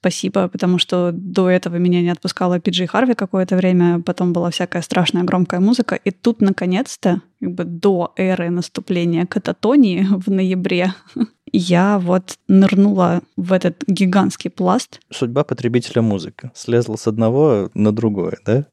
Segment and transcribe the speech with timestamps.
[0.00, 4.82] спасибо, потому что до этого меня не отпускала Пиджи Харви какое-то время, потом была всякая
[4.82, 10.94] страшная громкая музыка, и тут, наконец-то, как бы до эры наступления кататонии в ноябре,
[11.52, 15.00] я вот нырнула в этот гигантский пласт.
[15.10, 16.50] Судьба потребителя музыки.
[16.54, 18.66] Слезла с одного на другое, да?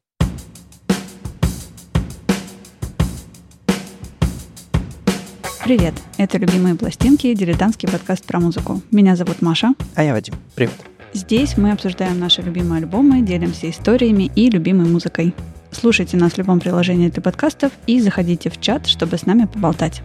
[5.62, 8.80] Привет, это «Любимые пластинки» дилетантский подкаст про музыку.
[8.90, 9.74] Меня зовут Маша.
[9.94, 10.34] А я Вадим.
[10.54, 10.72] Привет.
[11.18, 15.34] Здесь мы обсуждаем наши любимые альбомы, делимся историями и любимой музыкой.
[15.72, 20.00] Слушайте нас в любом приложении для подкастов и заходите в чат, чтобы с нами поболтать.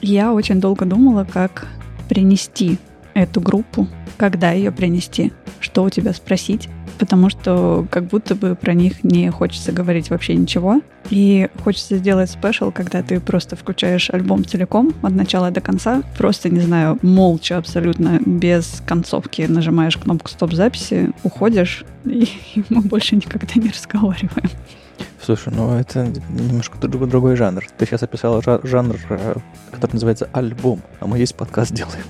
[0.00, 1.68] Я очень долго думала, как
[2.08, 2.78] принести
[3.12, 6.68] эту группу, когда ее принести, что у тебя спросить,
[6.98, 10.80] потому что как будто бы про них не хочется говорить вообще ничего.
[11.10, 16.48] И хочется сделать спешл, когда ты просто включаешь альбом целиком от начала до конца, просто,
[16.48, 22.28] не знаю, молча абсолютно, без концовки нажимаешь кнопку стоп-записи, уходишь, и
[22.70, 24.50] мы больше никогда не разговариваем.
[25.20, 27.64] Слушай, ну это немножко другой, другой жанр.
[27.78, 29.34] Ты сейчас описал жанр, э,
[29.72, 32.04] который называется альбом, а мы здесь подкаст делаем.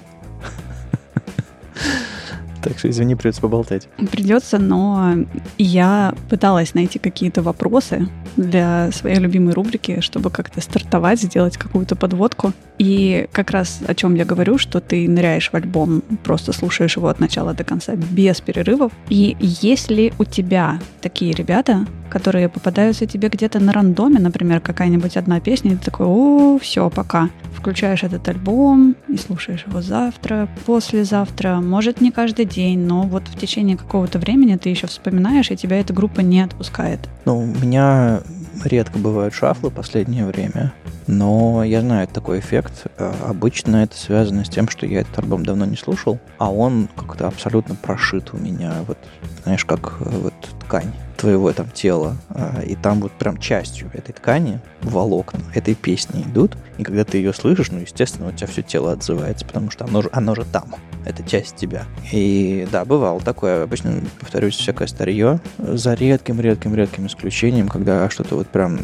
[2.64, 3.88] Так что, извини, придется поболтать.
[4.10, 5.16] Придется, но
[5.58, 12.54] я пыталась найти какие-то вопросы для своей любимой рубрики, чтобы как-то стартовать, сделать какую-то подводку.
[12.78, 17.08] И как раз о чем я говорю, что ты ныряешь в альбом, просто слушаешь его
[17.08, 18.92] от начала до конца без перерывов.
[19.10, 25.38] И если у тебя такие ребята, которые попадаются тебе где-то на рандоме, например, какая-нибудь одна
[25.38, 27.28] песня, и ты такой, о, все, пока.
[27.54, 33.38] Включаешь этот альбом и слушаешь его завтра, послезавтра, может не каждый день, но вот в
[33.38, 37.00] течение какого-то времени ты еще вспоминаешь, и тебя эта группа не отпускает.
[37.24, 38.20] Ну, у меня
[38.64, 40.72] редко бывают шафлы последнее время,
[41.06, 42.86] но я знаю такой эффект.
[42.98, 46.88] Э, обычно это связано с тем, что я этот альбом давно не слушал, а он
[46.96, 48.98] как-то абсолютно прошит у меня, вот,
[49.44, 50.92] знаешь, как э, вот ткань
[51.24, 56.54] твоего там тела, а, и там вот прям частью этой ткани волокна этой песни идут,
[56.76, 60.02] и когда ты ее слышишь, ну, естественно, у тебя все тело отзывается, потому что оно
[60.02, 60.74] же, оно же там,
[61.06, 61.84] это часть тебя.
[62.12, 68.78] И да, бывало такое, обычно, повторюсь, всякое старье, за редким-редким-редким исключением, когда что-то вот прям,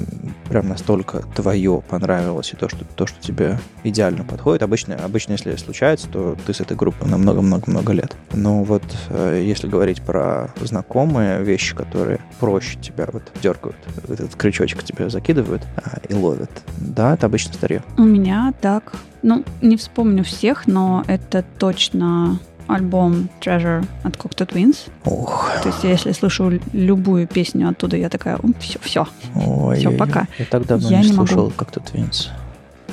[0.48, 5.54] прям настолько твое понравилось, и то, что, то, что тебе идеально подходит, обычно, обычно, если
[5.56, 8.16] случается, то ты с этой группой на много-много-много лет.
[8.32, 13.76] Но вот э, если говорить про знакомые вещи, которые проще тебя вот дергают,
[14.08, 16.50] этот крючочек тебя закидывают а, и ловят.
[16.78, 17.82] Да, это обычно старье.
[17.96, 18.92] У меня так.
[19.22, 24.88] Ну, не вспомню всех, но это точно альбом Treasure от Cocteau Twins.
[25.04, 25.50] Ох.
[25.62, 30.28] То есть, если слышу любую песню оттуда, я такая, все, все, Ой, все, пока.
[30.38, 31.50] Я, так давно я не, не слушал могу.
[31.50, 32.28] Cocteau Twins.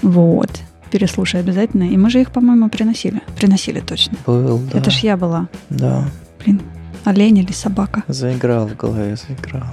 [0.02, 0.50] Вот.
[0.92, 1.84] Переслушай обязательно.
[1.84, 3.22] И мы же их, по-моему, приносили.
[3.38, 4.18] Приносили точно.
[4.26, 4.80] Был, да.
[4.80, 5.48] Это ж я была.
[5.70, 6.06] Да.
[6.44, 6.62] Блин,
[7.08, 8.04] олень или собака.
[8.08, 9.68] Заиграл в голове, заиграл.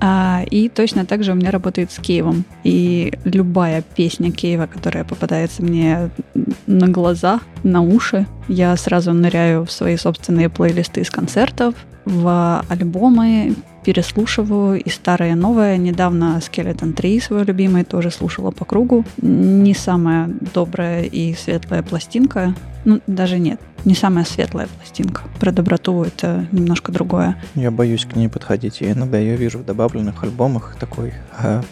[0.00, 2.44] А, и точно так же у меня работает с Киевом.
[2.64, 6.10] И любая песня Киева, которая попадается мне
[6.66, 13.54] на глаза, на уши, я сразу ныряю в свои собственные плейлисты из концертов, в альбомы,
[13.84, 15.76] переслушиваю и старое, и новое.
[15.76, 19.04] Недавно Skeleton 3, свой любимый, тоже слушала по кругу.
[19.22, 22.54] Не самая добрая и светлая пластинка.
[22.84, 25.22] Ну, даже нет, не самая светлая пластинка.
[25.40, 27.36] Про доброту это немножко другое.
[27.54, 28.80] Я боюсь к ней подходить.
[28.80, 30.76] Я иногда ее вижу в добавленных альбомах.
[30.78, 31.12] Такой,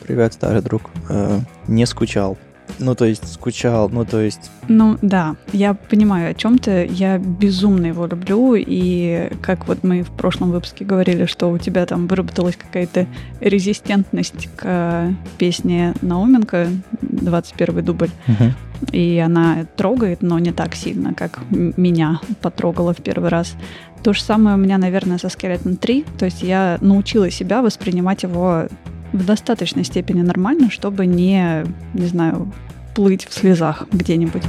[0.03, 0.91] привет, старый друг.
[1.09, 2.37] А, не скучал
[2.79, 4.51] ну, то есть скучал, ну, то есть...
[4.69, 6.89] Ну, да, я понимаю, о чем ты.
[6.91, 11.87] Я безумно его люблю, и как вот мы в прошлом выпуске говорили, что у тебя
[11.87, 13.07] там выработалась какая-то
[13.41, 16.69] резистентность к песне Науменко,
[17.03, 18.53] 21 дубль, угу.
[18.93, 23.55] и она трогает, но не так сильно, как меня потрогала в первый раз.
[24.03, 28.23] То же самое у меня, наверное, со Skeleton 3, то есть я научила себя воспринимать
[28.23, 28.69] его
[29.17, 32.53] в достаточной степени нормально, чтобы не, не знаю,
[32.95, 34.43] плыть в слезах где-нибудь.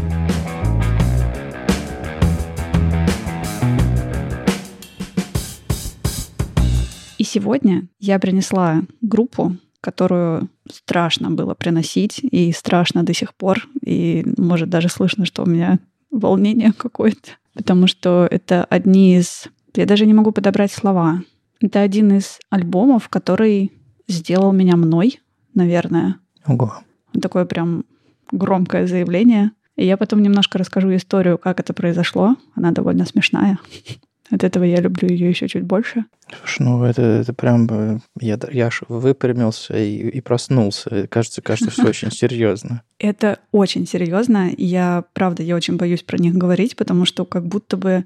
[7.18, 14.25] И сегодня я принесла группу, которую страшно было приносить, и страшно до сих пор, и
[14.38, 15.80] может даже слышно, что у меня
[16.12, 19.48] волнение какое-то, потому что это одни из...
[19.75, 21.22] Я даже не могу подобрать слова.
[21.60, 23.72] Это один из альбомов, который
[24.07, 25.19] сделал меня мной,
[25.54, 26.15] наверное.
[26.45, 26.75] Ого.
[27.21, 27.86] Такое прям
[28.31, 29.51] громкое заявление.
[29.75, 32.36] И я потом немножко расскажу историю, как это произошло.
[32.56, 33.59] Она довольно смешная.
[34.30, 36.04] От этого я люблю ее еще чуть больше.
[36.39, 37.68] Слушай, ну это, это прям...
[37.69, 41.07] Э, я, я аж выпрямился и, и проснулся.
[41.07, 42.81] Кажется, кажется, все очень серьезно.
[43.00, 44.51] Это очень серьезно.
[44.57, 48.03] Я, правда, я очень боюсь про них говорить, потому что как будто бы,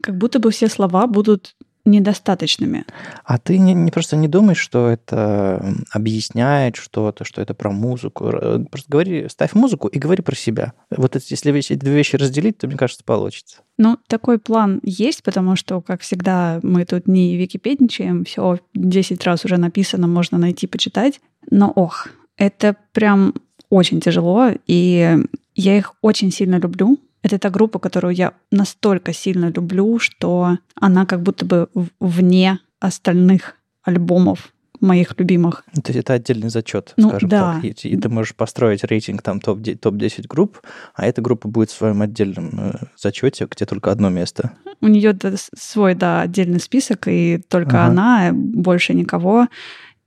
[0.00, 1.54] как будто бы все слова будут
[1.90, 2.84] недостаточными.
[3.24, 8.30] А ты не, не просто не думаешь, что это объясняет что-то, что это про музыку.
[8.70, 10.72] Просто говори, ставь музыку и говори про себя.
[10.90, 13.58] Вот если эти две вещи разделить, то, мне кажется, получится.
[13.76, 19.44] Ну, такой план есть, потому что, как всегда, мы тут не википедничаем, все 10 раз
[19.44, 21.20] уже написано, можно найти, почитать.
[21.50, 23.34] Но ох, это прям
[23.70, 25.18] очень тяжело, и
[25.54, 31.06] я их очень сильно люблю, это та группа, которую я настолько сильно люблю, что она
[31.06, 31.68] как будто бы
[32.00, 35.64] вне остальных альбомов моих любимых.
[35.74, 37.54] То есть это отдельный зачет, ну, скажем да.
[37.54, 37.64] так.
[37.64, 39.94] И, и ты можешь построить рейтинг там топ-10 топ
[40.26, 40.60] групп,
[40.94, 44.52] а эта группа будет в своем отдельном э, зачете, где только одно место.
[44.80, 45.16] У нее
[45.56, 47.86] свой, да, отдельный список, и только ага.
[47.86, 49.48] она, больше никого.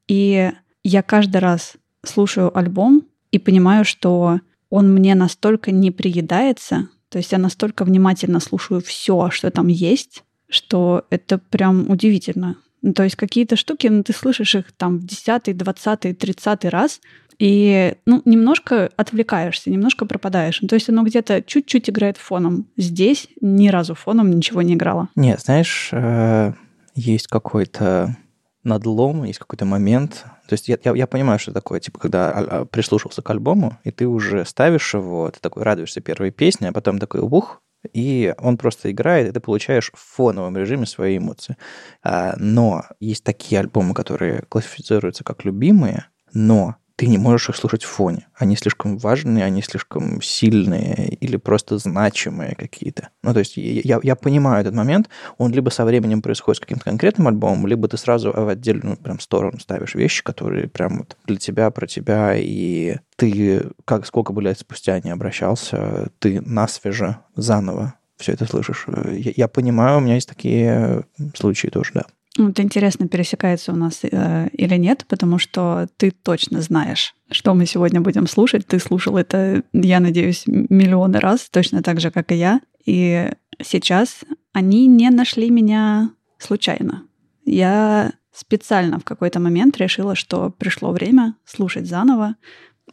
[0.07, 0.51] И
[0.83, 1.73] я каждый раз
[2.03, 8.39] слушаю альбом и понимаю, что он мне настолько не приедается, то есть я настолько внимательно
[8.39, 12.55] слушаю все, что там есть, что это прям удивительно.
[12.81, 17.01] Ну, то есть какие-то штуки, ну, ты слышишь их там в десятый, двадцатый, тридцатый раз,
[17.37, 20.61] и ну, немножко отвлекаешься, немножко пропадаешь.
[20.61, 22.67] Ну, то есть оно где-то чуть-чуть играет фоном.
[22.77, 25.09] Здесь ни разу фоном ничего не играло.
[25.15, 26.53] Нет, знаешь, э,
[26.95, 28.15] есть какой-то
[28.63, 30.25] надлом, есть какой-то момент.
[30.47, 33.77] То есть я, я, я понимаю, что такое, типа, когда а, а, прислушался к альбому,
[33.83, 37.61] и ты уже ставишь его, ты такой радуешься первой песне, а потом такой ух,
[37.93, 41.57] и он просто играет, и ты получаешь в фоновом режиме свои эмоции.
[42.03, 47.83] А, но есть такие альбомы, которые классифицируются как любимые, но ты не можешь их слушать
[47.83, 48.27] в фоне.
[48.35, 53.09] Они слишком важные, они слишком сильные или просто значимые какие-то.
[53.23, 55.09] Ну, то есть я, я понимаю этот момент,
[55.39, 59.19] он либо со временем происходит с каким-то конкретным альбомом, либо ты сразу в отдельную прям
[59.19, 64.43] сторону ставишь вещи, которые прям вот для тебя, про тебя, и ты, как сколько бы
[64.43, 68.85] лет спустя не обращался, ты насвеже заново все это слышишь.
[69.07, 72.05] Я, я понимаю, у меня есть такие случаи тоже, да.
[72.37, 77.65] Вот интересно, пересекается у нас э, или нет, потому что ты точно знаешь, что мы
[77.65, 78.65] сегодня будем слушать.
[78.65, 82.61] Ты слушал это, я надеюсь, миллионы раз, точно так же, как и я.
[82.85, 83.29] И
[83.61, 84.21] сейчас
[84.53, 87.03] они не нашли меня случайно.
[87.45, 92.35] Я специально в какой-то момент решила, что пришло время слушать заново.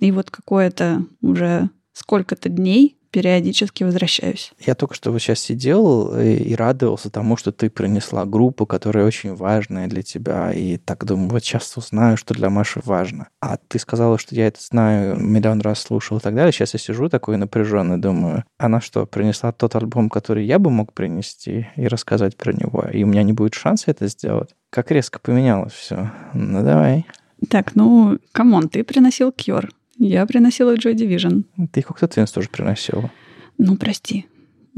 [0.01, 4.53] И вот какое-то уже сколько-то дней периодически возвращаюсь.
[4.61, 9.35] Я только что вот сейчас сидел и радовался тому, что ты принесла группу, которая очень
[9.35, 13.29] важная для тебя, и так думаю, вот сейчас узнаю, что для Маши важно.
[13.41, 16.53] А ты сказала, что я это знаю, миллион раз слушал и так далее.
[16.53, 20.93] Сейчас я сижу такой напряженный, думаю, она что, принесла тот альбом, который я бы мог
[20.93, 24.51] принести и рассказать про него, и у меня не будет шанса это сделать?
[24.71, 26.11] Как резко поменялось все.
[26.35, 27.07] Ну, давай.
[27.49, 29.71] Так, ну, come on, ты приносил Cure.
[29.99, 31.45] Я приносила Joy Division.
[31.73, 33.11] Ты Cocktail Twins тоже приносила.
[33.59, 34.27] Ну, прости.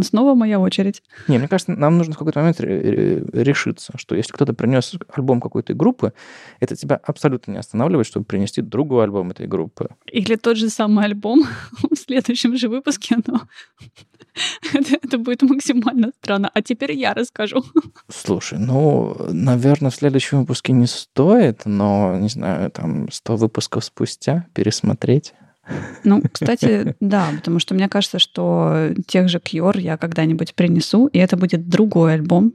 [0.02, 1.02] Снова моя очередь.
[1.28, 5.74] Не, мне кажется, нам нужно в какой-то момент решиться, что если кто-то принес альбом какой-то
[5.74, 6.12] группы,
[6.60, 9.88] это тебя абсолютно не останавливает, чтобы принести другой альбом этой группы.
[10.06, 11.44] Или тот же самый альбом
[11.90, 13.42] в следующем же выпуске, но
[14.74, 16.50] это, это будет максимально странно.
[16.52, 17.64] А теперь я расскажу.
[18.08, 24.46] Слушай, ну, наверное, в следующем выпуске не стоит, но, не знаю, там 100 выпусков спустя
[24.54, 25.34] пересмотреть.
[26.04, 31.18] Ну, кстати, да, потому что мне кажется, что тех же Кьор я когда-нибудь принесу, и
[31.18, 32.52] это будет другой альбом.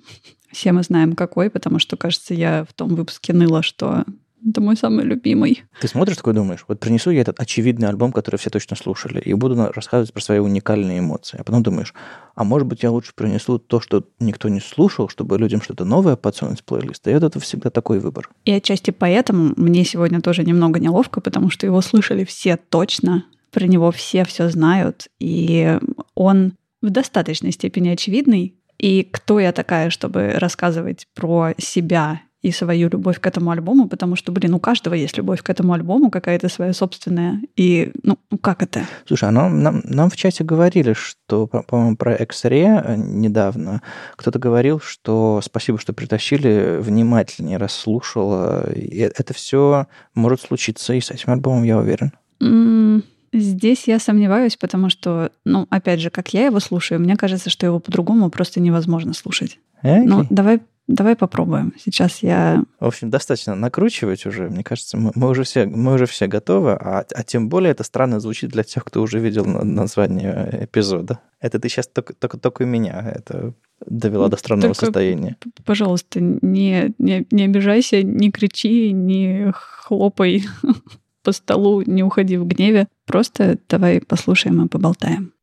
[0.51, 4.05] Все мы знаем какой, потому что, кажется, я в том выпуске ныла, что
[4.47, 5.63] это мой самый любимый.
[5.81, 9.33] Ты смотришь такой думаешь, вот принесу я этот очевидный альбом, который все точно слушали, и
[9.33, 11.37] буду рассказывать про свои уникальные эмоции.
[11.39, 11.93] А потом думаешь,
[12.35, 16.15] а может быть я лучше принесу то, что никто не слушал, чтобы людям что-то новое
[16.15, 17.07] подсунуть в плейлист.
[17.07, 18.29] И это всегда такой выбор.
[18.45, 23.65] И отчасти поэтому мне сегодня тоже немного неловко, потому что его слышали все точно, про
[23.65, 25.79] него все все знают, и
[26.13, 28.55] он в достаточной степени очевидный.
[28.77, 34.15] И кто я такая, чтобы рассказывать про себя и свою любовь к этому альбому, потому
[34.15, 37.41] что, блин, у каждого есть любовь к этому альбому, какая-то своя собственная.
[37.55, 38.83] И, ну, ну как это?
[39.07, 43.81] Слушай, а нам, нам, нам в чате говорили, что, по-моему, про X-Ray э, недавно
[44.15, 48.71] кто-то говорил, что спасибо, что притащили, внимательнее расслушала.
[48.71, 52.11] И это все может случиться и с этим альбомом, я уверен.
[52.43, 53.01] Mm.
[53.33, 57.65] Здесь я сомневаюсь, потому что, ну, опять же, как я его слушаю, мне кажется, что
[57.65, 59.57] его по-другому просто невозможно слушать.
[59.83, 60.03] Okay.
[60.05, 61.73] Ну, давай Давай попробуем.
[61.83, 62.63] Сейчас я...
[62.79, 64.49] В общем, достаточно накручивать уже.
[64.49, 66.73] Мне кажется, мы, мы, уже, все, мы уже все готовы.
[66.73, 71.21] А, а тем более это странно звучит для тех, кто уже видел название эпизода.
[71.39, 73.53] Это ты сейчас только, только, только меня это
[73.85, 75.37] довела до странного только, состояния.
[75.65, 80.45] Пожалуйста, не, не, не обижайся, не кричи, не хлопай
[81.23, 82.87] по столу, не уходи в гневе.
[83.05, 85.33] Просто давай послушаем и поболтаем.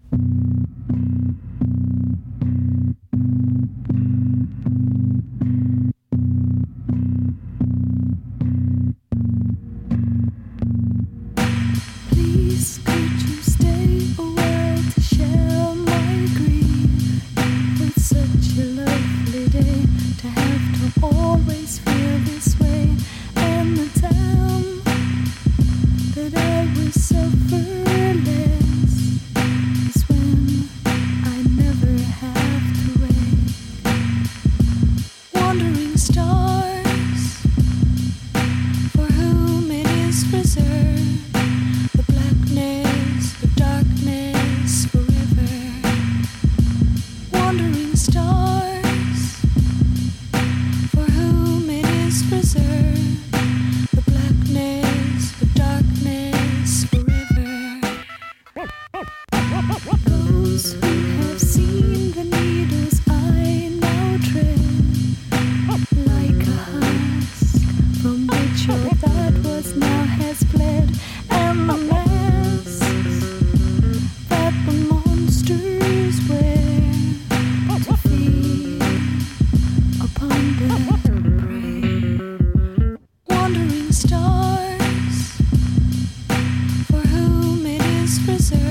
[88.25, 88.62] preserved.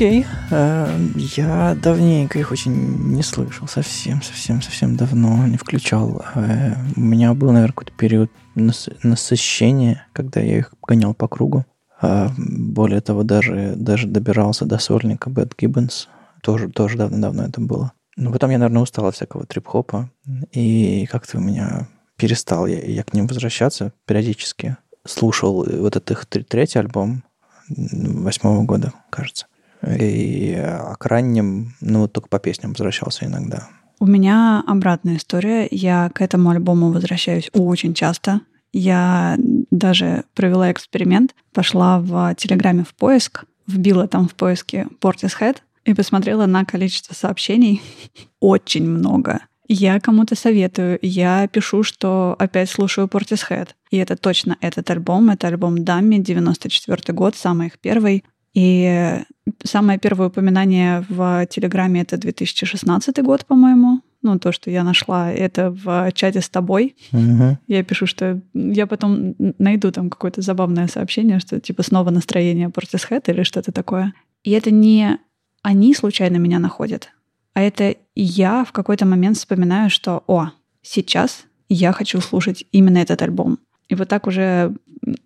[0.00, 0.24] Окей.
[0.50, 2.72] Э, я давненько их очень
[3.12, 3.68] не слышал.
[3.68, 6.24] Совсем, совсем, совсем давно не включал.
[6.34, 11.66] Э, у меня был, наверное, какой-то период насыщения, когда я их гонял по кругу.
[12.00, 16.08] А, более того, даже, даже добирался до сольника Бэт Гиббенс.
[16.42, 17.92] Тоже, тоже давно-давно это было.
[18.16, 20.08] Но потом я, наверное, устал от всякого трип-хопа.
[20.52, 24.78] И как-то у меня перестал я, я к ним возвращаться периодически.
[25.06, 27.22] Слушал вот этот их третий альбом
[27.68, 29.44] восьмого года, кажется.
[29.86, 33.68] И а к ранним, ну, только по песням возвращался иногда.
[33.98, 35.68] У меня обратная история.
[35.70, 38.40] Я к этому альбому возвращаюсь очень часто.
[38.72, 39.36] Я
[39.70, 46.46] даже провела эксперимент, пошла в Телеграме в поиск, вбила там в поиске Portishead и посмотрела
[46.46, 47.82] на количество сообщений.
[48.40, 49.40] Очень много.
[49.72, 53.68] Я кому-то советую, я пишу, что опять слушаю Portishead.
[53.90, 58.24] И это точно этот альбом, это альбом Дамми, 94 год, самый их первый.
[58.54, 59.22] И
[59.62, 64.00] самое первое упоминание в Телеграме это 2016 год, по-моему.
[64.22, 66.94] Ну, то, что я нашла, это в чате с тобой.
[67.12, 67.58] Угу.
[67.68, 73.30] Я пишу, что я потом найду там какое-то забавное сообщение, что типа снова настроение Portishead
[73.32, 74.12] или что-то такое.
[74.42, 75.18] И это не
[75.62, 77.10] они случайно меня находят,
[77.54, 80.50] а это я в какой-то момент вспоминаю, что, о,
[80.82, 83.58] сейчас я хочу слушать именно этот альбом.
[83.88, 84.74] И вот так уже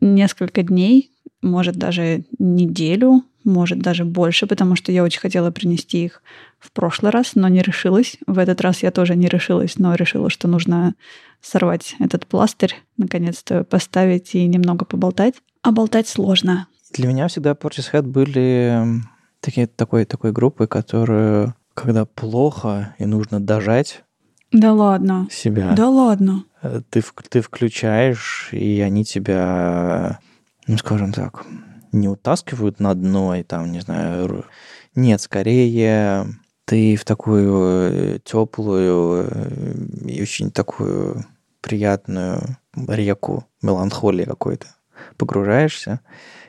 [0.01, 1.11] несколько дней
[1.45, 6.23] может даже неделю, может даже больше, потому что я очень хотела принести их
[6.59, 8.17] в прошлый раз, но не решилась.
[8.27, 10.95] В этот раз я тоже не решилась, но решила, что нужно
[11.43, 15.35] сорвать этот пластырь, наконец-то поставить и немного поболтать.
[15.63, 16.69] А болтать сложно.
[16.93, 19.03] Для меня всегда Portishead были
[19.41, 24.05] такие, такой, такой группой, которую, когда плохо и нужно дожать,
[24.55, 25.27] да ладно.
[25.33, 25.73] Себя.
[25.73, 26.45] Да ладно.
[26.63, 30.21] Э, ты, ты включаешь, и они тебя
[30.67, 31.47] ну, скажем так,
[31.93, 34.45] не утаскивают на дно и там, не знаю,
[34.95, 36.27] нет, скорее
[36.65, 39.75] ты в такую э, теплую э,
[40.09, 41.25] и очень такую
[41.61, 44.69] приятную реку меланхолии какой-то
[45.17, 46.01] погружаешься,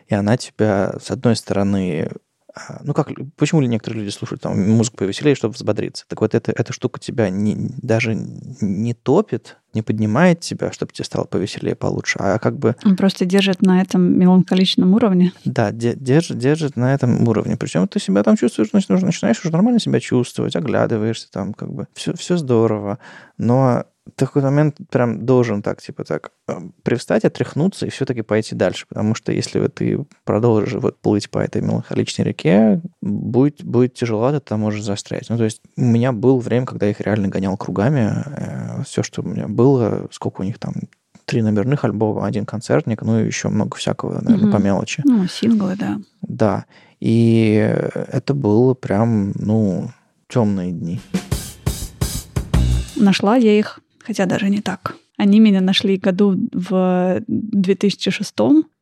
[0.08, 2.12] и она тебя, с одной стороны,
[2.84, 6.06] ну как, почему некоторые люди слушают там музыку повеселее, чтобы взбодриться?
[6.08, 11.04] Так вот, эта, эта штука тебя не, даже не топит, не поднимает тебя, чтобы тебе
[11.04, 12.76] стало повеселее, получше, а как бы...
[12.86, 15.34] Он просто держит на этом меланхоличном уровне.
[15.44, 17.58] Да, держит, держит на этом уровне.
[17.58, 22.14] Причем ты себя там чувствуешь, начинаешь уже нормально себя чувствовать, оглядываешься там, как бы, все,
[22.14, 23.00] все здорово.
[23.38, 23.86] Но
[24.16, 28.86] такой момент прям должен так, типа так, э, привстать, отряхнуться и все-таки пойти дальше.
[28.88, 34.40] Потому что если ты продолжишь вот плыть по этой меланхоличной реке, будет, будет тяжело, ты
[34.40, 35.30] там можешь застрять.
[35.30, 38.14] Ну, то есть у меня было время, когда я их реально гонял кругами.
[38.26, 40.74] Э, Все, что у меня было, сколько у них там,
[41.26, 44.58] три номерных альбома, один концертник, ну и еще много всякого, наверное, угу.
[44.58, 45.02] по мелочи.
[45.06, 45.98] Ну, синглы, да.
[46.22, 46.66] Да.
[47.00, 49.90] И это было прям, ну,
[50.28, 51.02] темные дни.
[52.96, 54.96] Нашла я их хотя даже не так.
[55.18, 58.34] Они меня нашли году в 2006.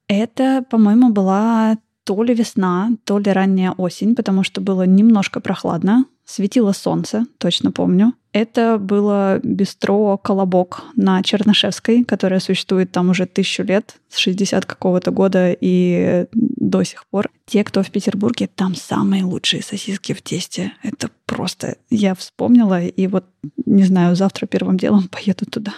[0.08, 6.06] Это, по-моему, была то ли весна, то ли ранняя осень, потому что было немножко прохладно,
[6.26, 8.14] светило солнце, точно помню.
[8.34, 15.12] Это было бистро «Колобок» на Чернышевской, которое существует там уже тысячу лет, с 60 какого-то
[15.12, 16.26] года и
[16.74, 17.30] до сих пор.
[17.46, 20.74] Те, кто в Петербурге, там самые лучшие сосиски в тесте.
[20.82, 21.78] Это просто...
[21.92, 23.26] Я вспомнила, и вот,
[23.66, 25.74] не знаю, завтра первым делом поеду туда.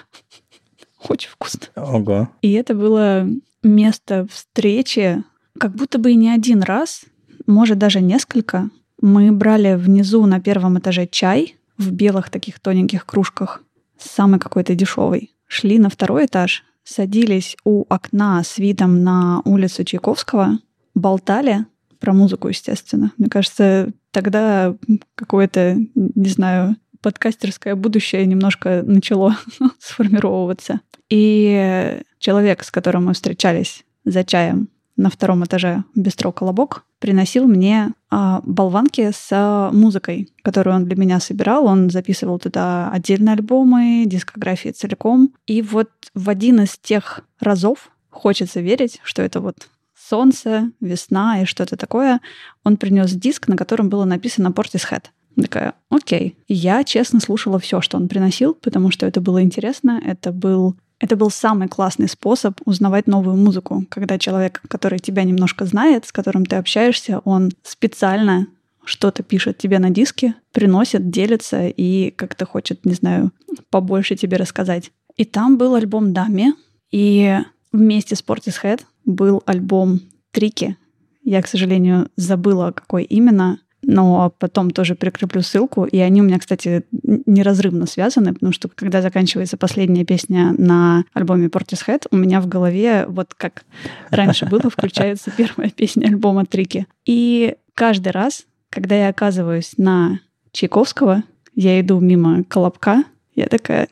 [1.10, 1.68] Очень вкусно.
[1.75, 2.30] Ого.
[2.42, 3.28] И это было
[3.62, 5.22] место встречи,
[5.60, 7.04] как будто бы и не один раз,
[7.46, 8.70] может, даже несколько.
[9.02, 13.62] Мы брали внизу на первом этаже чай, в белых таких тоненьких кружках,
[13.98, 15.32] самый какой-то дешевый.
[15.48, 20.60] Шли на второй этаж, садились у окна с видом на улицу Чайковского,
[20.96, 21.66] болтали
[22.00, 23.12] про музыку, естественно.
[23.18, 24.75] Мне кажется, тогда
[25.16, 29.38] какое-то, не знаю, подкастерское будущее немножко начало
[29.80, 30.82] сформировываться.
[31.10, 37.92] И человек, с которым мы встречались за чаем на втором этаже бистро «Колобок», приносил мне
[38.10, 41.66] а, болванки с а, музыкой, которую он для меня собирал.
[41.66, 45.34] Он записывал туда отдельные альбомы, дискографии целиком.
[45.46, 49.68] И вот в один из тех разов хочется верить, что это вот
[50.07, 52.21] солнце, весна и что-то такое,
[52.63, 55.05] он принес диск, на котором было написано Portishead.
[55.35, 56.38] Такая, окей.
[56.47, 60.01] Я честно слушала все, что он приносил, потому что это было интересно.
[60.03, 65.65] Это был это был самый классный способ узнавать новую музыку, когда человек, который тебя немножко
[65.65, 68.47] знает, с которым ты общаешься, он специально
[68.85, 73.31] что-то пишет тебе на диске, приносит, делится и как-то хочет, не знаю,
[73.69, 74.91] побольше тебе рассказать.
[75.17, 76.53] И там был альбом Дами,
[76.91, 77.39] и
[77.75, 80.01] вместе с Portishead был альбом
[80.32, 80.77] Трики.
[81.24, 85.86] Я, к сожалению, забыла, какой именно, но потом тоже прикреплю ссылку.
[85.86, 86.84] И они у меня, кстати,
[87.25, 93.05] неразрывно связаны, потому что когда заканчивается последняя песня на альбоме Portishead, у меня в голове,
[93.08, 93.63] вот как
[94.10, 96.88] раньше было, включается первая песня альбома Трики.
[97.05, 100.20] И каждый раз, когда я оказываюсь на
[100.51, 103.03] Чайковского, я иду мимо Колобка,
[103.36, 103.88] я такая,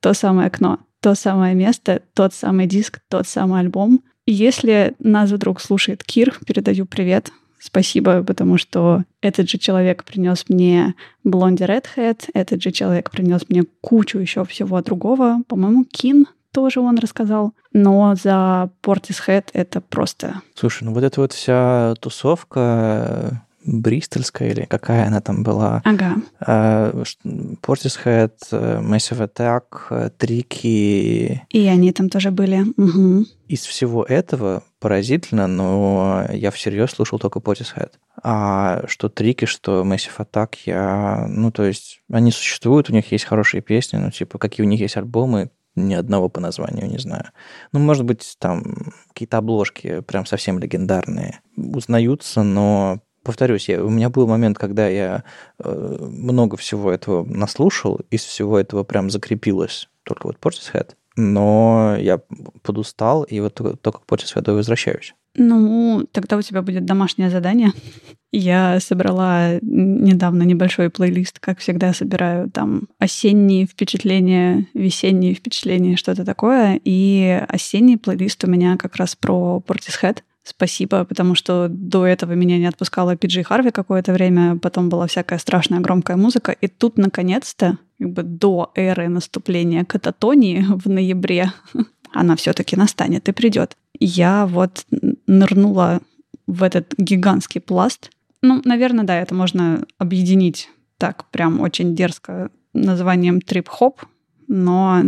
[0.00, 4.02] то самое окно, то самое место, тот самый диск, тот самый альбом.
[4.26, 7.30] И если нас вдруг слушает Кир, передаю привет.
[7.58, 10.94] Спасибо, потому что этот же человек принес мне
[11.24, 15.42] Блонди Redhead, этот же человек принес мне кучу еще всего другого.
[15.48, 17.54] По-моему, Кин тоже он рассказал.
[17.72, 20.40] Но за Portishead это просто...
[20.54, 25.82] Слушай, ну вот эта вот вся тусовка Бристольская или какая она там была.
[25.84, 26.16] Ага.
[26.40, 31.42] Portishead, Massive Attack, Трики.
[31.50, 32.64] И они там тоже были.
[32.76, 33.26] Угу.
[33.48, 37.90] Из всего этого поразительно, но я всерьез слушал только Portishead.
[38.22, 41.26] А что Трики, что Massive Attack, я...
[41.28, 44.80] Ну, то есть, они существуют, у них есть хорошие песни, ну, типа, какие у них
[44.80, 47.30] есть альбомы, ни одного по названию не знаю.
[47.72, 54.08] Ну, может быть, там какие-то обложки прям совсем легендарные узнаются, но повторюсь, я, у меня
[54.08, 55.24] был момент, когда я
[55.58, 62.20] э, много всего этого наслушал, из всего этого прям закрепилось только вот Portishead, но я
[62.62, 65.14] подустал, и вот только, только к Portishead возвращаюсь.
[65.34, 67.72] Ну, тогда у тебя будет домашнее задание.
[68.32, 76.80] Я собрала недавно небольшой плейлист, как всегда собираю там осенние впечатления, весенние впечатления, что-то такое.
[76.84, 80.18] И осенний плейлист у меня как раз про Portishead.
[80.48, 85.40] Спасибо, потому что до этого меня не отпускала Пиджи Харви какое-то время, потом была всякая
[85.40, 91.52] страшная громкая музыка, и тут, наконец-то, как бы до эры наступления кататонии в ноябре,
[92.12, 93.76] она все-таки настанет и придет.
[93.98, 94.86] Я вот
[95.26, 96.00] нырнула
[96.46, 98.12] в этот гигантский пласт.
[98.40, 104.02] Ну, наверное, да, это можно объединить так прям очень дерзко названием трип-хоп,
[104.46, 105.02] но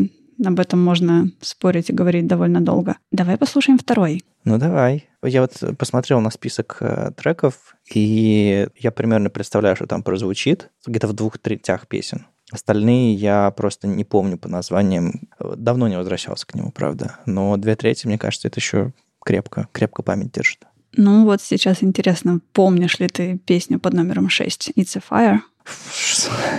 [0.45, 2.97] об этом можно спорить и говорить довольно долго.
[3.13, 4.25] Давай послушаем второй.
[4.49, 5.07] Ну, давай.
[5.23, 11.07] Я вот посмотрел на список э, треков, и я примерно представляю, что там прозвучит где-то
[11.07, 12.27] в двух третях песен.
[12.51, 15.29] Остальные я просто не помню по названиям.
[15.39, 17.19] Давно не возвращался к нему, правда.
[17.27, 20.65] Но две трети, мне кажется, это еще крепко, крепко память держит.
[20.97, 25.41] Ну вот сейчас интересно, помнишь ли ты песню под номером 6 «It's a Fire»?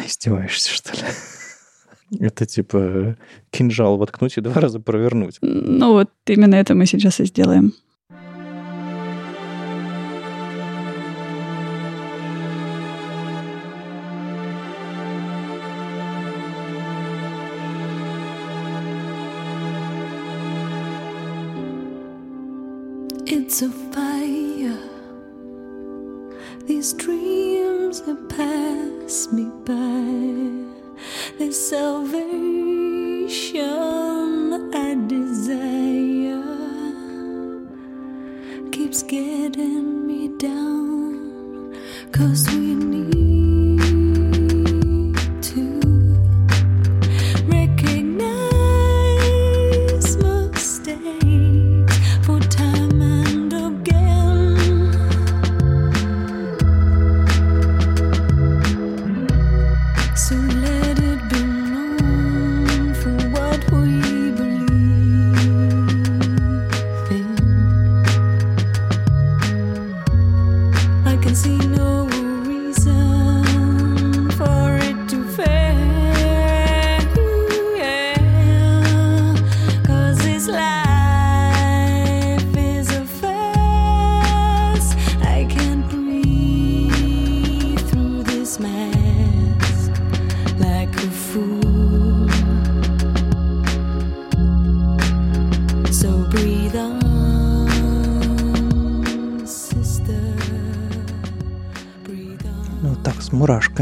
[0.05, 1.07] Издеваешься, что ли?
[2.19, 3.15] Это типа
[3.51, 5.37] кинжал воткнуть и два раза провернуть.
[5.41, 7.73] Ну вот именно это мы сейчас и сделаем.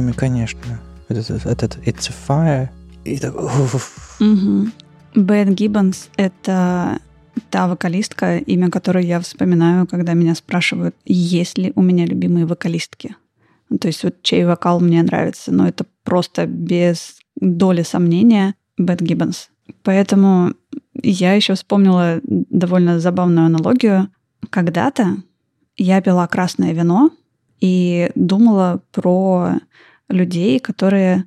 [0.08, 0.80] Мурашками, конечно.
[1.10, 2.70] Этот, этот It's a Fire.
[3.06, 3.34] И так...
[5.16, 7.00] Бет Гиббонс— это
[7.50, 13.16] та вокалистка, имя которой я вспоминаю, когда меня спрашивают, есть ли у меня любимые вокалистки.
[13.80, 19.50] То есть вот чей вокал мне нравится, но это просто без доли сомнения Бет Гиббонс.
[19.84, 20.54] Поэтому
[21.02, 24.10] я еще вспомнила довольно забавную аналогию.
[24.50, 25.18] Когда-то
[25.78, 27.12] я пила красное вино
[27.60, 29.60] и думала про
[30.10, 31.26] людей, которые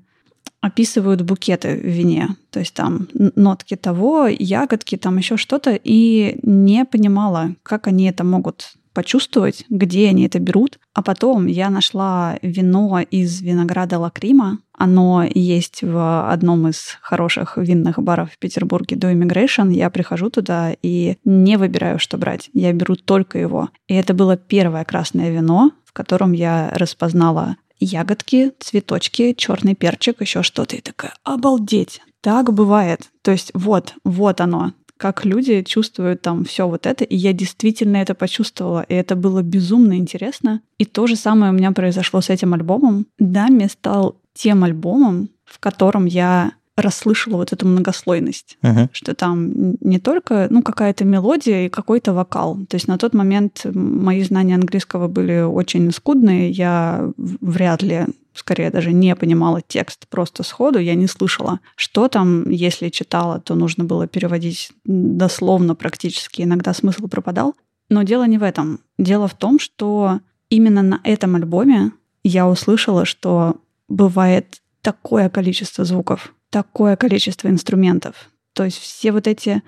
[0.61, 2.37] описывают букеты в вине.
[2.51, 5.79] То есть там нотки того, ягодки, там еще что-то.
[5.83, 10.79] И не понимала, как они это могут почувствовать, где они это берут.
[10.95, 14.59] А потом я нашла вино из винограда Лакрима.
[14.77, 19.73] Оно есть в одном из хороших винных баров в Петербурге до Immigration.
[19.73, 22.51] Я прихожу туда и не выбираю, что брать.
[22.53, 23.71] Я беру только его.
[23.87, 30.43] И это было первое красное вино, в котором я распознала ягодки, цветочки, черный перчик, еще
[30.43, 30.77] что-то.
[30.77, 33.11] И такая, обалдеть, так бывает.
[33.23, 37.97] То есть вот, вот оно, как люди чувствуют там все вот это, и я действительно
[37.97, 40.61] это почувствовала, и это было безумно интересно.
[40.79, 43.07] И то же самое у меня произошло с этим альбомом.
[43.19, 48.89] Дами стал тем альбомом, в котором я расслышала вот эту многослойность, uh-huh.
[48.93, 52.59] что там не только ну какая-то мелодия и какой-то вокал.
[52.69, 58.71] То есть на тот момент мои знания английского были очень скудные, я вряд ли скорее
[58.71, 63.85] даже не понимала текст просто сходу, я не слышала, что там, если читала, то нужно
[63.85, 67.55] было переводить дословно практически, иногда смысл пропадал.
[67.89, 68.81] Но дело не в этом.
[68.99, 73.57] Дело в том, что именно на этом альбоме я услышала, что
[73.89, 78.31] бывает такое количество звуков, такое количество инструментов.
[78.53, 79.63] То есть все вот эти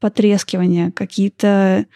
[0.00, 1.86] потрескивания, какие-то,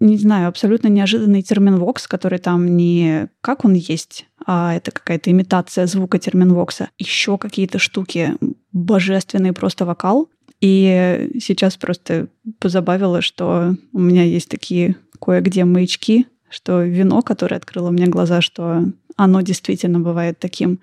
[0.00, 5.30] не знаю, абсолютно неожиданный термин вокс, который там не как он есть, а это какая-то
[5.30, 6.88] имитация звука термин вокса.
[6.98, 8.34] Еще какие-то штуки,
[8.72, 10.28] божественный просто вокал.
[10.60, 12.28] И сейчас просто
[12.58, 18.84] позабавило, что у меня есть такие кое-где маячки, что вино, которое открыло мне глаза, что
[19.16, 20.80] оно действительно бывает таким.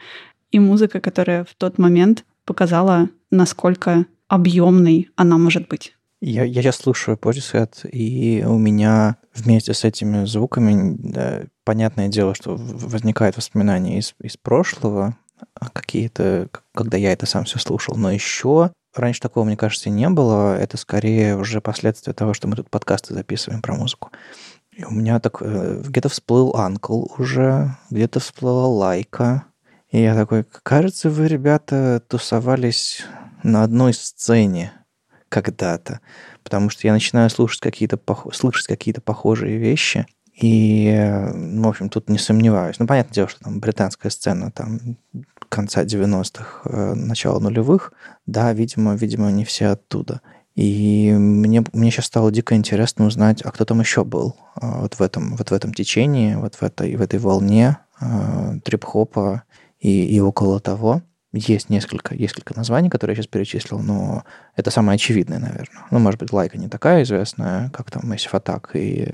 [0.51, 5.95] И музыка, которая в тот момент показала, насколько объемной она может быть.
[6.21, 12.33] Я, я сейчас слушаю Portishead, и у меня вместе с этими звуками, да, понятное дело,
[12.33, 15.17] что возникают воспоминания из, из прошлого,
[15.53, 20.09] а какие-то, когда я это сам все слушал, но еще раньше такого, мне кажется, не
[20.09, 20.57] было.
[20.57, 24.11] Это скорее уже последствия того, что мы тут подкасты записываем про музыку.
[24.71, 29.45] И у меня так э, где-то всплыл Анкл уже, где-то всплыла Лайка,
[29.91, 33.03] и я такой, кажется, вы, ребята, тусовались
[33.43, 34.73] на одной сцене
[35.29, 35.99] когда-то,
[36.43, 37.99] потому что я начинаю слушать какие-то,
[38.33, 40.93] слышать какие-то похожие вещи, и,
[41.33, 42.77] ну, в общем, тут не сомневаюсь.
[42.77, 44.97] Ну, понятное дело, что там британская сцена там
[45.47, 47.93] конца 90-х, э, начала нулевых,
[48.25, 50.21] да, видимо, видимо, не все оттуда.
[50.55, 54.95] И мне, мне сейчас стало дико интересно узнать, а кто там еще был а, вот
[54.95, 59.43] в этом, вот в этом течении, вот в этой, в этой волне э, трип-хопа
[59.85, 61.03] и, и около того.
[61.31, 64.23] Есть несколько, несколько названий, которые я сейчас перечислил, но
[64.55, 65.83] это самое очевидное, наверное.
[65.91, 69.11] Ну, может быть, Лайка не такая известная, как там Massive Attack и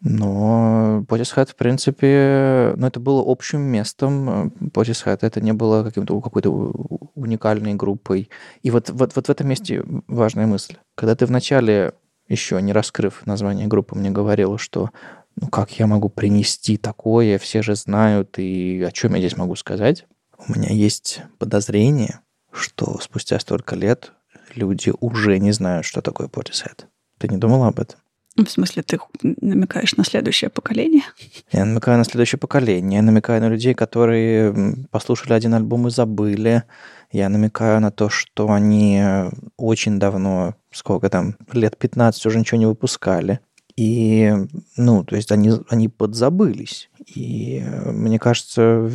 [0.00, 4.52] но Portishead, в принципе, ну, это было общим местом.
[4.72, 6.50] Portishead это не было каким-то какой-то
[7.16, 8.30] уникальной группой.
[8.62, 10.76] И вот, вот, вот в этом месте важная мысль.
[10.94, 11.94] Когда ты вначале,
[12.28, 14.90] еще не раскрыв название группы, мне говорил, что
[15.40, 19.56] ну как я могу принести такое, все же знают, и о чем я здесь могу
[19.56, 20.06] сказать?
[20.46, 22.20] У меня есть подозрение,
[22.52, 24.12] что спустя столько лет
[24.54, 26.84] люди уже не знают, что такое Portishead.
[27.18, 27.98] Ты не думала об этом?
[28.36, 31.02] В смысле, ты намекаешь на следующее поколение?
[31.50, 32.98] Я намекаю на следующее поколение.
[32.98, 36.62] Я намекаю на людей, которые послушали один альбом и забыли.
[37.10, 39.02] Я намекаю на то, что они
[39.56, 43.40] очень давно, сколько там, лет 15 уже ничего не выпускали.
[43.78, 44.34] И,
[44.76, 46.90] ну, то есть они, они подзабылись.
[47.14, 48.90] И мне кажется,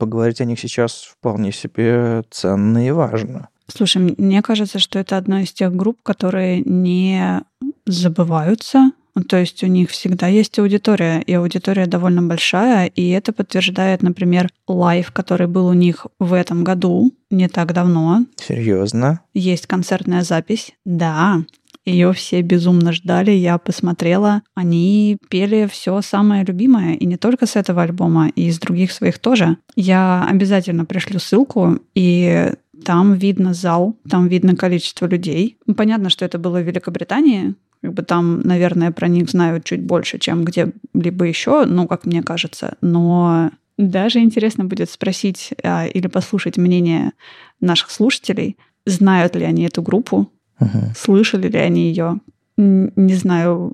[0.00, 3.50] поговорить о них сейчас вполне себе ценно и важно.
[3.68, 7.40] Слушай, мне кажется, что это одна из тех групп, которые не
[7.86, 8.90] забываются.
[9.28, 14.50] То есть у них всегда есть аудитория, и аудитория довольно большая, и это подтверждает, например,
[14.66, 18.26] лайв, который был у них в этом году, не так давно.
[18.36, 19.20] Серьезно?
[19.32, 21.44] Есть концертная запись, да.
[21.86, 24.42] Ее все безумно ждали, я посмотрела.
[24.54, 29.20] Они пели все самое любимое, и не только с этого альбома, и из других своих
[29.20, 29.56] тоже.
[29.76, 32.52] Я обязательно пришлю ссылку, и
[32.84, 35.58] там видно зал, там видно количество людей.
[35.66, 39.82] Ну, понятно, что это было в Великобритании, как бы там, наверное, про них знают чуть
[39.82, 42.76] больше, чем где-либо еще, ну, как мне кажется.
[42.80, 47.12] Но даже интересно будет спросить а, или послушать мнение
[47.60, 50.92] наших слушателей, знают ли они эту группу, Угу.
[50.96, 52.20] Слышали ли они ее?
[52.56, 53.72] Не знаю,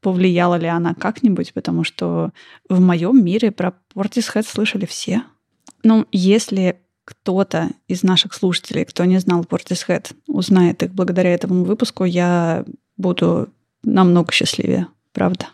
[0.00, 2.30] повлияла ли она как-нибудь, потому что
[2.68, 5.22] в моем мире про Portishead слышали все.
[5.82, 12.04] Ну, если кто-то из наших слушателей, кто не знал Portishead, узнает их благодаря этому выпуску,
[12.04, 12.64] я
[12.96, 13.48] буду
[13.82, 15.46] намного счастливее, правда.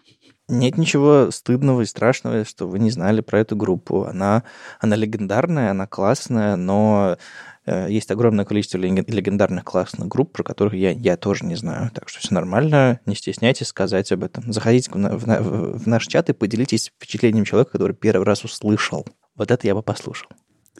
[0.49, 4.05] Нет ничего стыдного и страшного, что вы не знали про эту группу.
[4.05, 4.45] Она,
[4.81, 7.17] она легендарная, она классная, но
[7.65, 11.91] э, есть огромное количество легендарных классных групп, про которых я, я тоже не знаю.
[11.93, 14.53] Так что все нормально, не стесняйтесь сказать об этом.
[14.53, 19.05] Заходите в, в, в наш чат и поделитесь впечатлением человека, который первый раз услышал.
[19.35, 20.29] Вот это я бы послушал.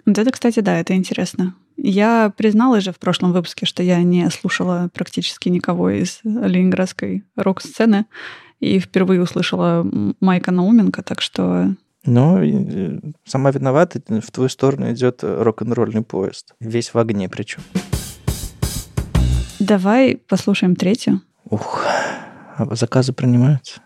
[0.05, 1.57] Вот это, кстати, да, это интересно.
[1.77, 8.07] Я призналась же в прошлом выпуске, что я не слушала практически никого из ленинградской рок-сцены
[8.67, 9.87] и впервые услышала
[10.21, 11.75] Майка Науменко, так что...
[12.05, 16.55] Ну, э, сама виновата, в твою сторону идет рок-н-ролльный поезд.
[16.61, 17.63] Весь в огне причем.
[19.59, 21.23] Давай послушаем третью.
[21.49, 21.85] Ух,
[22.57, 23.81] а заказы принимаются?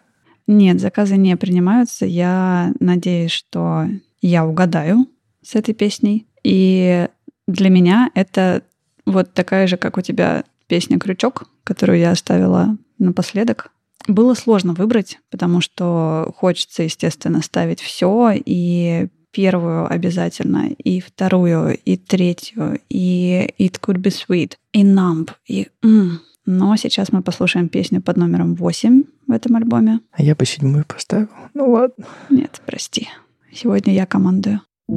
[0.47, 2.07] Нет, заказы не принимаются.
[2.07, 3.87] Я надеюсь, что
[4.21, 5.07] я угадаю
[5.43, 6.27] с этой песней.
[6.43, 7.09] И
[7.47, 8.62] для меня это
[9.07, 13.71] вот такая же, как у тебя песня «Крючок», которую я оставила напоследок.
[14.09, 21.97] Было сложно выбрать, потому что хочется, естественно, ставить все, и первую обязательно, и вторую, и
[21.97, 25.69] третью, и It Could Be Sweet, и Numb, и...
[25.85, 26.19] Mm.
[26.47, 30.01] Но сейчас мы послушаем песню под номером 8 в этом альбоме.
[30.11, 31.29] А я бы седьмую поставил.
[31.55, 32.07] Ну ладно.
[32.29, 33.09] Нет, прости.
[33.53, 34.61] Сегодня я командую.
[34.89, 34.97] Я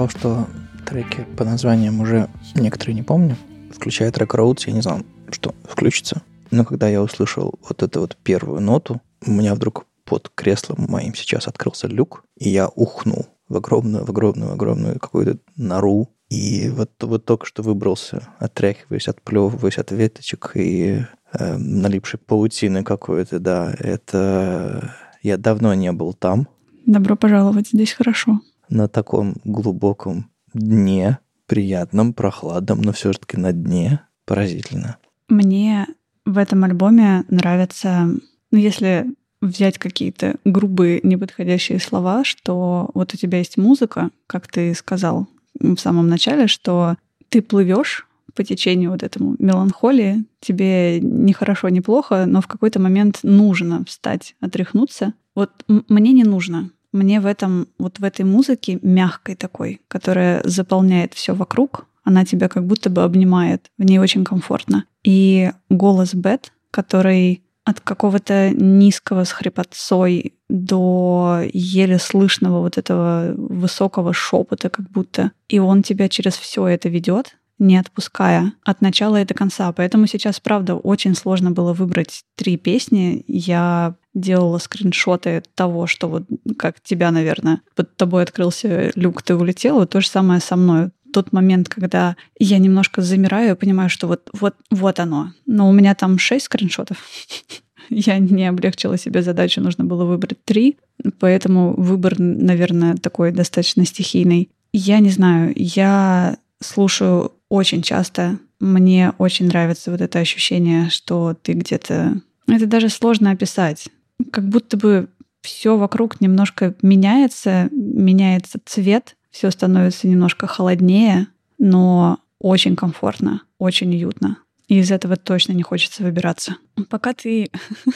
[0.00, 0.46] сказал, что
[0.86, 3.36] треки по названиям уже некоторые не помню,
[3.72, 6.22] включая трек Roads, я не знал, что включится.
[6.50, 11.14] Но когда я услышал вот эту вот первую ноту, у меня вдруг под креслом моим
[11.14, 16.08] сейчас открылся люк, и я ухнул в огромную, в огромную, огромную какую-то нору.
[16.30, 23.38] И вот, вот только что выбрался, отряхиваясь, отплевываясь от веточек и э, налипшей паутины какой-то,
[23.38, 24.94] да, это...
[25.22, 26.48] Я давно не был там.
[26.86, 28.40] Добро пожаловать, здесь хорошо.
[28.70, 34.00] На таком глубоком дне, приятном, прохладном, но все-таки на дне.
[34.24, 34.96] Поразительно.
[35.28, 35.86] Мне
[36.24, 38.08] в этом альбоме нравится,
[38.50, 39.06] ну, если
[39.40, 45.26] взять какие-то грубые, неподходящие слова, что вот у тебя есть музыка, как ты сказал
[45.58, 46.96] в самом начале, что
[47.28, 52.80] ты плывешь по течению вот этому меланхолии, тебе не хорошо, не плохо, но в какой-то
[52.80, 55.14] момент нужно встать, отряхнуться.
[55.34, 56.70] Вот мне не нужно.
[56.92, 62.48] Мне в этом, вот в этой музыке мягкой такой, которая заполняет все вокруг, Она тебя
[62.48, 63.70] как будто бы обнимает.
[63.78, 64.84] В ней очень комфортно.
[65.04, 74.12] И голос Бет, который от какого-то низкого с хрипотцой до еле слышного вот этого высокого
[74.12, 75.32] шепота как будто.
[75.48, 79.70] И он тебя через все это ведет, не отпуская от начала и до конца.
[79.72, 83.22] Поэтому сейчас, правда, очень сложно было выбрать три песни.
[83.28, 86.24] Я делала скриншоты того, что вот
[86.58, 89.86] как тебя, наверное, под тобой открылся люк, ты улетела.
[89.86, 90.90] То же самое со мной.
[91.12, 95.32] Тот момент, когда я немножко замираю понимаю, что вот, вот, вот оно.
[95.46, 96.98] Но у меня там шесть скриншотов.
[97.92, 100.78] Я не облегчила себе задачу, нужно было выбрать три.
[101.18, 104.48] Поэтому выбор, наверное, такой достаточно стихийный.
[104.72, 108.38] Я не знаю, я слушаю очень часто.
[108.60, 112.22] Мне очень нравится вот это ощущение, что ты где-то...
[112.46, 113.88] Это даже сложно описать.
[114.32, 115.08] Как будто бы
[115.42, 124.38] все вокруг немножко меняется, меняется цвет, все становится немножко холоднее, но очень комфортно, очень уютно.
[124.68, 126.56] И из этого точно не хочется выбираться.
[126.88, 127.50] Пока ты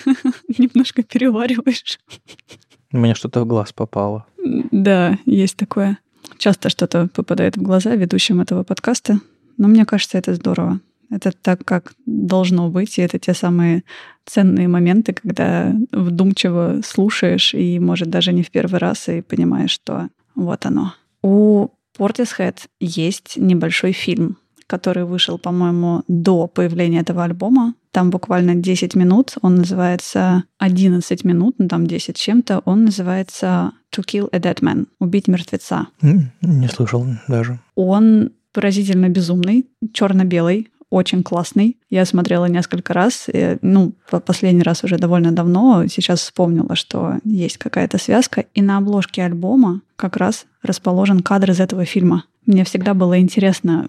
[0.58, 2.00] немножко перевариваешь.
[2.92, 4.26] У меня что-то в глаз попало.
[4.70, 5.98] Да, есть такое.
[6.38, 9.20] Часто что-то попадает в глаза ведущим этого подкаста,
[9.56, 10.80] но мне кажется, это здорово.
[11.10, 13.84] Это так, как должно быть, и это те самые
[14.24, 20.08] ценные моменты, когда вдумчиво слушаешь и, может, даже не в первый раз, и понимаешь, что
[20.34, 20.94] вот оно.
[21.22, 27.74] У Portishead есть небольшой фильм, который вышел, по-моему, до появления этого альбома.
[27.92, 29.34] Там буквально 10 минут.
[29.42, 32.60] Он называется 11 минут, ну там 10 чем-то.
[32.64, 34.86] Он называется To Kill a Dead Man.
[34.98, 35.86] Убить мертвеца.
[36.00, 37.60] Не слышал даже.
[37.76, 41.76] Он поразительно безумный, черно-белый, очень классный.
[41.90, 47.58] Я смотрела несколько раз, и, ну, последний раз уже довольно давно, сейчас вспомнила, что есть
[47.58, 52.24] какая-то связка, и на обложке альбома как раз расположен кадр из этого фильма.
[52.46, 53.86] Мне всегда было интересно,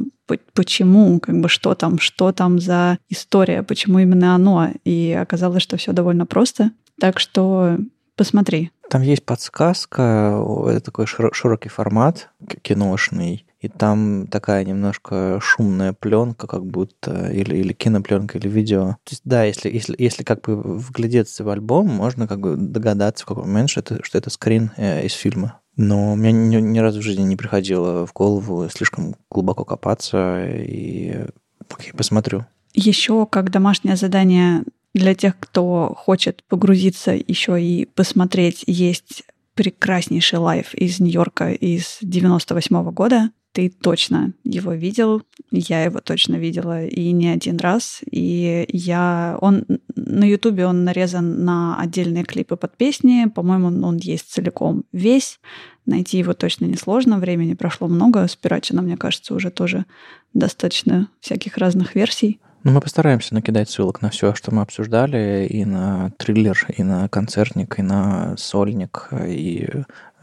[0.54, 5.78] почему, как бы что там, что там за история, почему именно оно, и оказалось, что
[5.78, 6.71] все довольно просто.
[6.99, 7.78] Так что
[8.15, 8.71] посмотри.
[8.89, 12.30] Там есть подсказка, это такой широкий формат
[12.62, 18.98] киношный, и там такая немножко шумная пленка, как будто, или, или кинопленка, или видео.
[19.04, 23.24] То есть, да, если, если, если как бы вглядеться в альбом, можно как бы догадаться
[23.24, 25.62] в какой момент, что это, что это скрин э, из фильма.
[25.78, 30.45] Но у меня ни, ни разу в жизни не приходило в голову слишком глубоко копаться,
[30.48, 31.26] и
[31.67, 32.45] окей, посмотрю.
[32.74, 34.63] Еще как домашнее задание
[34.95, 42.75] для тех, кто хочет погрузиться еще и посмотреть, есть прекраснейший лайв из Нью-Йорка из 98
[42.81, 48.01] -го года ты точно его видел, я его точно видела и не один раз.
[48.12, 49.38] И я...
[49.39, 49.63] Он
[49.95, 53.27] на Ютубе он нарезан на отдельные клипы под песни.
[53.34, 55.39] По-моему, он есть целиком весь.
[55.86, 57.17] Найти его точно несложно.
[57.17, 58.27] Времени прошло много.
[58.28, 59.86] Спирачено, мне кажется, уже тоже
[60.34, 62.41] достаточно всяких разных версий.
[62.65, 67.08] Ну, мы постараемся накидать ссылок на все, что мы обсуждали, и на триллер, и на
[67.10, 69.69] концертник, и на сольник, и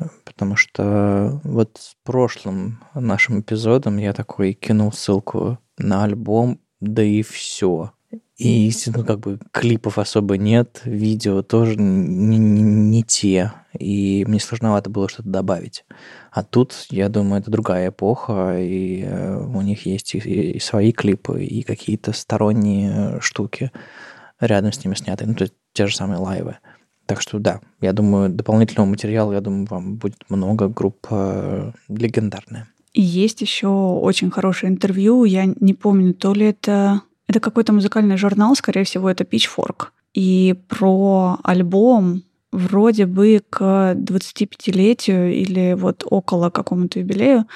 [0.00, 7.04] э, потому что вот с прошлым нашим эпизодом я такой кинул ссылку на альбом, да
[7.04, 7.92] и все.
[8.36, 14.40] И, ну, как бы клипов особо нет, видео тоже не, не, не те, и мне
[14.40, 15.84] сложновато было что-то добавить.
[16.32, 20.92] А тут, я думаю, это другая эпоха, и э, у них есть и, и свои
[20.92, 23.70] клипы, и какие-то сторонние штуки
[24.40, 26.56] рядом с ними сняты, ну, то есть те же самые лайвы.
[27.06, 32.68] Так что да, я думаю, дополнительного материала, я думаю, вам будет много, группа э, легендарная.
[32.92, 37.02] И есть еще очень хорошее интервью, я не помню, то ли это
[37.32, 39.88] это какой-то музыкальный журнал, скорее всего, это Pitchfork.
[40.12, 42.22] И про альбом
[42.52, 47.46] вроде бы к 25-летию или вот около какому-то юбилею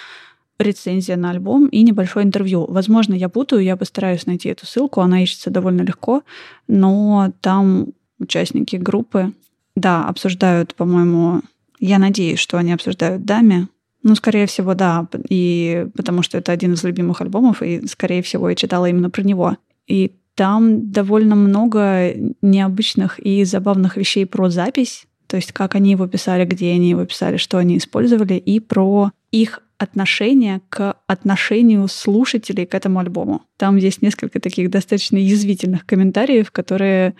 [0.58, 2.64] рецензия на альбом и небольшое интервью.
[2.66, 6.22] Возможно, я путаю, я постараюсь найти эту ссылку, она ищется довольно легко,
[6.66, 9.34] но там участники группы,
[9.74, 11.42] да, обсуждают, по-моему,
[11.78, 13.68] я надеюсь, что они обсуждают Дами,
[14.02, 18.48] ну, скорее всего, да, и потому что это один из любимых альбомов, и, скорее всего,
[18.48, 19.56] я читала именно про него.
[19.86, 26.06] И там довольно много необычных и забавных вещей про запись, то есть как они его
[26.06, 32.66] писали, где они его писали, что они использовали, и про их отношение к отношению слушателей
[32.66, 33.42] к этому альбому.
[33.56, 37.14] Там есть несколько таких достаточно язвительных комментариев, которые,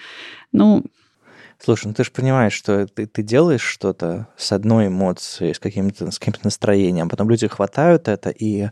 [0.53, 0.85] ну,
[1.63, 6.11] Слушай, ну ты же понимаешь, что ты, ты делаешь что-то с одной эмоцией, с каким-то
[6.11, 8.69] с каким-то настроением, а потом люди хватают это, и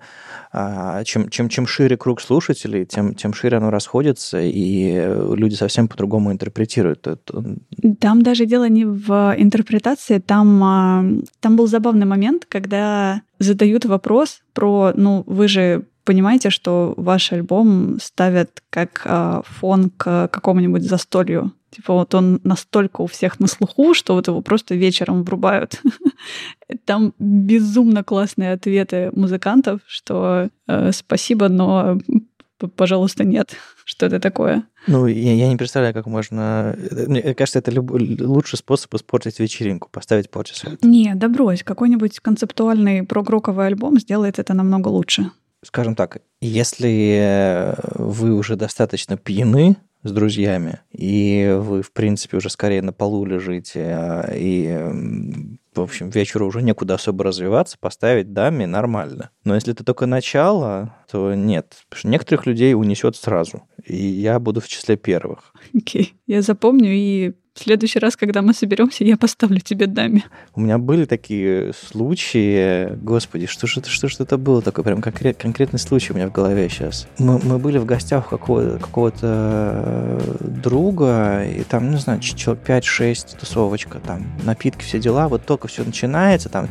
[0.52, 4.92] а, чем, чем, чем шире круг слушателей, тем, тем шире оно расходится, и
[5.34, 7.56] люди совсем по-другому интерпретируют это.
[8.00, 11.04] Там даже дело не в интерпретации, там, а,
[11.40, 17.98] там был забавный момент, когда задают вопрос про, ну, вы же понимаете, что ваш альбом
[18.00, 21.52] ставят как э, фон к какому-нибудь застолью.
[21.74, 25.80] Типа вот он настолько у всех на слуху, что вот его просто вечером врубают.
[26.84, 31.98] Там безумно классные ответы музыкантов, что э, спасибо, но
[32.76, 33.56] пожалуйста, нет.
[33.84, 34.62] Что это такое?
[34.86, 36.76] Ну, я, я не представляю, как можно...
[36.90, 37.90] Мне кажется, это люб...
[37.90, 40.78] лучший способ испортить вечеринку, поставить полчаса.
[40.80, 41.62] Не, да брось.
[41.64, 45.30] Какой-нибудь концептуальный прогроковый альбом сделает это намного лучше.
[45.62, 52.82] Скажем так, если вы уже достаточно пьяны, с друзьями, и вы, в принципе, уже скорее
[52.82, 54.78] на полу лежите, а, и,
[55.74, 59.30] в общем, вечеру уже некуда особо развиваться, поставить даме нормально.
[59.44, 61.74] Но если это только начало, то нет.
[61.88, 63.62] Потому что некоторых людей унесет сразу.
[63.84, 65.52] И я буду в числе первых.
[65.74, 66.14] Окей.
[66.14, 66.18] Okay.
[66.26, 70.24] Я запомню и в следующий раз, когда мы соберемся, я поставлю тебе даме.
[70.56, 75.00] У меня были такие случаи, господи, что же это, что же это было такое, прям
[75.00, 77.06] конкрет, конкретный случай у меня в голове сейчас.
[77.18, 82.68] Мы, мы были в гостях у какого, какого-то э, друга, и там, не знаю, человек
[82.68, 86.68] 5-6, тусовочка, там, напитки, все дела, вот только все начинается, там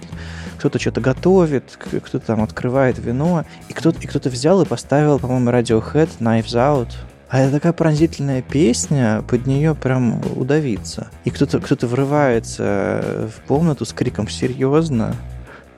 [0.57, 5.49] кто-то что-то готовит, кто-то там открывает вино, и кто-то, и кто-то взял и поставил, по-моему,
[5.49, 6.89] Radiohead, Knives Out,
[7.33, 11.07] а это такая пронзительная песня, под нее прям удавиться.
[11.23, 15.15] И кто-то кто врывается в комнату с криком «серьезно?»,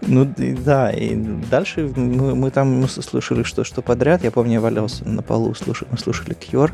[0.02, 1.16] ну да, и
[1.50, 4.24] дальше мы, мы там мы слышали что, что подряд.
[4.24, 6.72] Я помню, я валялся на полу, слушали, мы слушали Cure,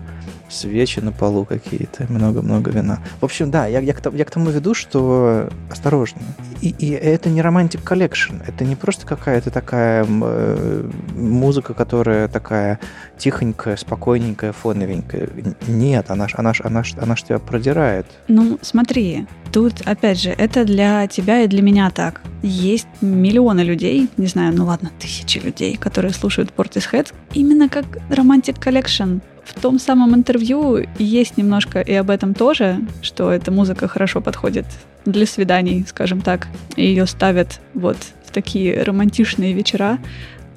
[0.50, 3.00] свечи на полу какие-то, много-много вина.
[3.20, 6.22] В общем, да, я, я, к, я к тому веду, что осторожно.
[6.62, 12.80] И, и это не Romantic Collection, это не просто какая-то такая э, музыка, которая такая
[13.18, 15.30] тихонькая, спокойненькая, фоновенькая.
[15.68, 18.06] Нет, она ж, она ж, она ж, она ж тебя продирает.
[18.28, 22.22] Ну, смотри, тут, опять же, это для тебя и для меня так.
[22.42, 22.88] Есть
[23.22, 29.20] миллионы людей, не знаю, ну ладно, тысячи людей, которые слушают Portishead именно как Romantic Collection.
[29.44, 34.66] В том самом интервью есть немножко и об этом тоже, что эта музыка хорошо подходит
[35.06, 36.48] для свиданий, скажем так.
[36.76, 40.00] И ее ставят вот в такие романтичные вечера.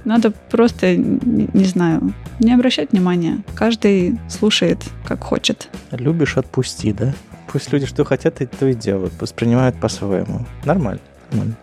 [0.05, 3.43] Надо просто, не знаю, не обращать внимания.
[3.55, 5.69] Каждый слушает, как хочет.
[5.91, 7.15] Любишь, отпусти, да?
[7.51, 9.15] Пусть люди что хотят, то и делают.
[9.21, 10.45] Воспринимают по-своему.
[10.65, 11.01] Нормально.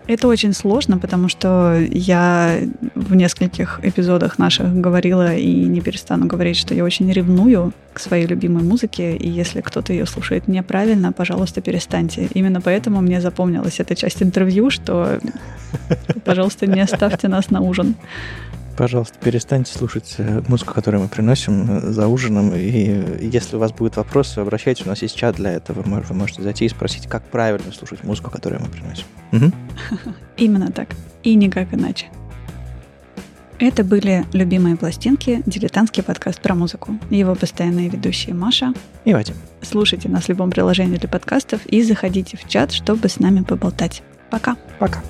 [0.08, 2.60] Это очень сложно, потому что я
[2.96, 8.26] в нескольких эпизодах наших говорила и не перестану говорить, что я очень ревную к своей
[8.26, 12.28] любимой музыке, и если кто-то ее слушает неправильно, пожалуйста, перестаньте.
[12.34, 15.20] Именно поэтому мне запомнилась эта часть интервью, что,
[16.26, 17.96] пожалуйста, не оставьте нас на ужин.
[18.78, 22.54] Пожалуйста, перестаньте слушать э, музыку, которую мы приносим э, за ужином.
[22.56, 24.86] И если у вас будут вопросы, обращайтесь.
[24.86, 25.82] У нас есть чат для этого.
[25.82, 29.06] Вы можете зайти и спросить, как правильно слушать музыку, которую мы приносим.
[29.32, 29.52] Угу.
[30.38, 30.90] Именно так.
[31.24, 32.08] И никак иначе.
[33.60, 36.98] Это были «Любимые пластинки»– дилетантский подкаст про музыку.
[37.12, 38.74] Его постоянные ведущие Маша
[39.06, 39.36] и Вадим.
[39.62, 44.02] Слушайте нас в любом приложении для подкастов и заходите в чат, чтобы с нами поболтать.
[44.32, 44.56] Пока.
[44.80, 45.04] Пока.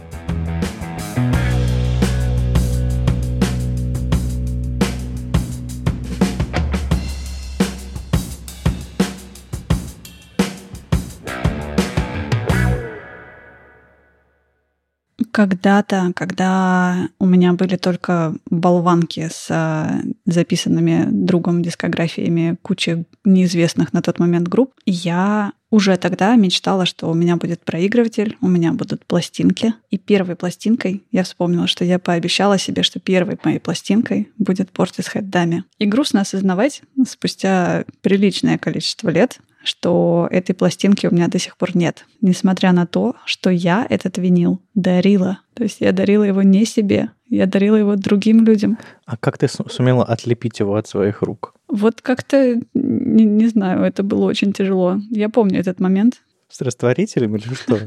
[15.31, 24.01] Когда-то, когда у меня были только болванки с э, записанными другом дискографиями кучи неизвестных на
[24.01, 29.05] тот момент групп, я уже тогда мечтала, что у меня будет проигрыватель, у меня будут
[29.05, 29.73] пластинки.
[29.89, 35.29] И первой пластинкой я вспомнила, что я пообещала себе, что первой моей пластинкой будет Portishead
[35.29, 35.63] Dame.
[35.79, 41.75] И грустно осознавать спустя приличное количество лет, что этой пластинки у меня до сих пор
[41.75, 45.39] нет, несмотря на то, что я этот винил дарила.
[45.53, 48.77] То есть я дарила его не себе, я дарила его другим людям.
[49.05, 51.53] А как ты сумела отлепить его от своих рук?
[51.67, 54.99] Вот как-то, не, не знаю, это было очень тяжело.
[55.09, 56.21] Я помню этот момент.
[56.49, 57.79] С растворителем или что?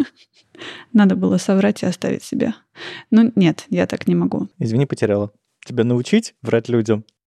[0.93, 2.55] Надо было соврать и оставить себя.
[3.11, 4.49] Ну нет, я так не могу.
[4.59, 5.31] Извини, потеряла.
[5.67, 7.05] Тебя научить врать людям?